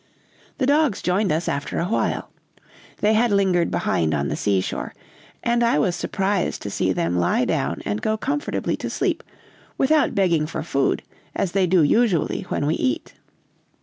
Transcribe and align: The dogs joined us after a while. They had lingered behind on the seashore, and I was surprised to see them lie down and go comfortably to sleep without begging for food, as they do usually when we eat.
The 0.57 0.65
dogs 0.65 1.03
joined 1.03 1.31
us 1.31 1.47
after 1.47 1.77
a 1.79 1.85
while. 1.85 2.31
They 3.01 3.13
had 3.13 3.29
lingered 3.29 3.69
behind 3.69 4.15
on 4.15 4.29
the 4.29 4.35
seashore, 4.35 4.95
and 5.43 5.63
I 5.63 5.77
was 5.77 5.95
surprised 5.95 6.63
to 6.63 6.71
see 6.71 6.91
them 6.91 7.19
lie 7.19 7.45
down 7.45 7.83
and 7.85 8.01
go 8.01 8.17
comfortably 8.17 8.75
to 8.77 8.89
sleep 8.89 9.21
without 9.77 10.15
begging 10.15 10.47
for 10.47 10.63
food, 10.63 11.03
as 11.35 11.51
they 11.51 11.67
do 11.67 11.83
usually 11.83 12.47
when 12.49 12.65
we 12.65 12.73
eat. 12.73 13.13